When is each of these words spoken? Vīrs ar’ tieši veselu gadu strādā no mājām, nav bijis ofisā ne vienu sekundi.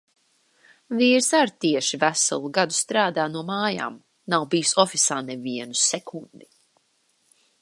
Vīrs 1.01 1.27
ar’ 1.39 1.51
tieši 1.65 1.99
veselu 2.05 2.51
gadu 2.57 2.77
strādā 2.79 3.27
no 3.35 3.45
mājām, 3.53 4.01
nav 4.35 4.49
bijis 4.55 4.75
ofisā 4.87 5.23
ne 5.29 5.41
vienu 5.49 5.83
sekundi. 5.87 6.53